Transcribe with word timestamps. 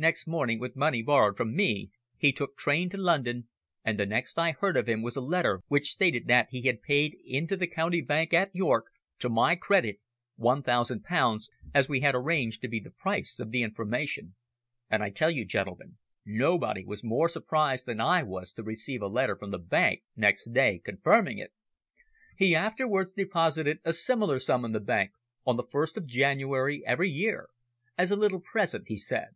Next 0.00 0.28
morning, 0.28 0.60
with 0.60 0.76
money 0.76 1.02
borrowed 1.02 1.36
from 1.36 1.56
me, 1.56 1.90
he 2.16 2.30
took 2.30 2.56
train 2.56 2.88
to 2.90 2.96
London 2.96 3.48
and 3.84 3.98
the 3.98 4.06
next 4.06 4.38
I 4.38 4.52
heard 4.52 4.76
of 4.76 4.86
him 4.88 5.02
was 5.02 5.16
a 5.16 5.20
letter 5.20 5.62
which 5.66 5.90
stated 5.90 6.28
that 6.28 6.50
he 6.50 6.62
had 6.68 6.82
paid 6.82 7.16
into 7.26 7.56
the 7.56 7.66
County 7.66 8.00
Bank 8.00 8.32
at 8.32 8.54
York 8.54 8.92
to 9.18 9.28
my 9.28 9.56
credit 9.56 10.00
one 10.36 10.62
thousand 10.62 11.02
pounds, 11.02 11.50
as 11.74 11.88
we 11.88 11.98
had 11.98 12.14
arranged 12.14 12.60
to 12.62 12.68
be 12.68 12.78
the 12.78 12.92
price 12.92 13.40
of 13.40 13.50
the 13.50 13.64
information. 13.64 14.36
And 14.88 15.02
I 15.02 15.10
tell 15.10 15.32
you, 15.32 15.44
gentlemen, 15.44 15.98
nobody 16.24 16.84
was 16.84 17.02
more 17.02 17.28
surprised 17.28 17.84
than 17.86 18.00
I 18.00 18.22
was 18.22 18.52
to 18.52 18.62
receive 18.62 19.02
a 19.02 19.08
letter 19.08 19.34
from 19.36 19.50
the 19.50 19.58
bank 19.58 20.04
next 20.14 20.52
day, 20.52 20.78
confirming 20.78 21.38
it. 21.38 21.52
He 22.36 22.54
afterwards 22.54 23.10
deposited 23.12 23.80
a 23.84 23.92
similar 23.92 24.38
sum 24.38 24.64
in 24.64 24.70
the 24.70 24.78
bank, 24.78 25.10
on 25.44 25.56
the 25.56 25.66
first 25.72 25.96
of 25.96 26.06
January 26.06 26.84
every 26.86 27.10
year 27.10 27.48
as 27.96 28.12
a 28.12 28.16
little 28.16 28.38
present, 28.40 28.86
he 28.86 28.96
said." 28.96 29.30